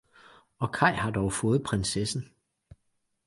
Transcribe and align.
Og 0.59 0.71
Kay 0.71 0.93
har 0.93 1.11
dog 1.11 1.33
fået 1.33 1.63
prinsessen! 1.63 2.33